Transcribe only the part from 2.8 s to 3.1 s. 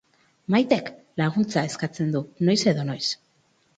noiz.